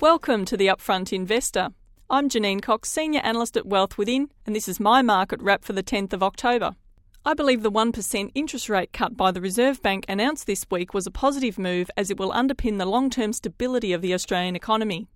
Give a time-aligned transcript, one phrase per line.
[0.00, 1.74] Welcome to the Upfront Investor.
[2.08, 5.74] I'm Janine Cox, Senior Analyst at Wealth Within, and this is my market wrap for
[5.74, 6.74] the 10th of October.
[7.26, 11.06] I believe the 1% interest rate cut by the Reserve Bank announced this week was
[11.06, 15.06] a positive move as it will underpin the long term stability of the Australian economy.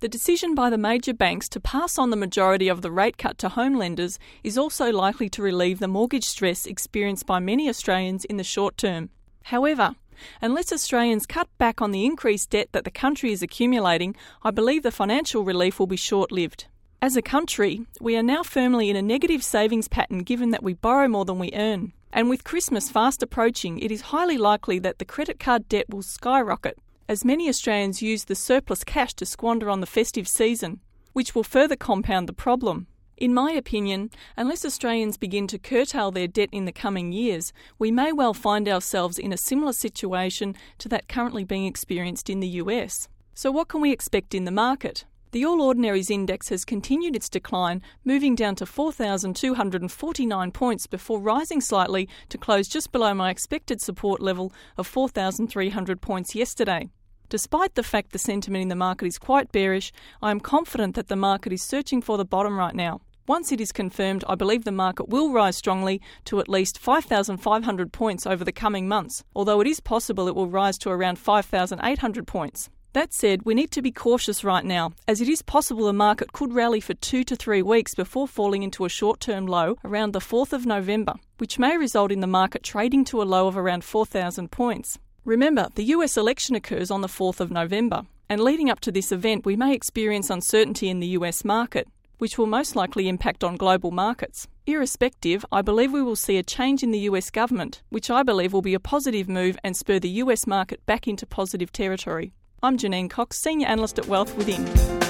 [0.00, 3.38] The decision by the major banks to pass on the majority of the rate cut
[3.38, 8.24] to home lenders is also likely to relieve the mortgage stress experienced by many Australians
[8.24, 9.10] in the short term.
[9.44, 9.94] However,
[10.40, 14.82] unless Australians cut back on the increased debt that the country is accumulating, I believe
[14.82, 16.66] the financial relief will be short lived.
[17.00, 20.74] As a country, we are now firmly in a negative savings pattern given that we
[20.74, 21.92] borrow more than we earn.
[22.12, 26.02] And with Christmas fast approaching, it is highly likely that the credit card debt will
[26.02, 26.78] skyrocket
[27.12, 30.80] as many Australians use the surplus cash to squander on the festive season,
[31.12, 32.86] which will further compound the problem.
[33.16, 37.90] In my opinion, unless Australians begin to curtail their debt in the coming years, we
[37.90, 42.48] may well find ourselves in a similar situation to that currently being experienced in the
[42.48, 43.08] US.
[43.34, 45.04] So, what can we expect in the market?
[45.32, 51.62] The All Ordinaries Index has continued its decline, moving down to 4,249 points before rising
[51.62, 56.90] slightly to close just below my expected support level of 4,300 points yesterday.
[57.32, 61.08] Despite the fact the sentiment in the market is quite bearish, I am confident that
[61.08, 63.00] the market is searching for the bottom right now.
[63.26, 67.90] Once it is confirmed, I believe the market will rise strongly to at least 5,500
[67.90, 72.26] points over the coming months, although it is possible it will rise to around 5,800
[72.26, 72.68] points.
[72.92, 76.34] That said, we need to be cautious right now, as it is possible the market
[76.34, 80.12] could rally for two to three weeks before falling into a short term low around
[80.12, 83.56] the 4th of November, which may result in the market trading to a low of
[83.56, 84.98] around 4,000 points.
[85.24, 89.12] Remember, the US election occurs on the 4th of November, and leading up to this
[89.12, 91.86] event, we may experience uncertainty in the US market,
[92.18, 94.48] which will most likely impact on global markets.
[94.66, 98.52] Irrespective, I believe we will see a change in the US government, which I believe
[98.52, 102.32] will be a positive move and spur the US market back into positive territory.
[102.60, 105.01] I'm Janine Cox, Senior Analyst at Wealth Within.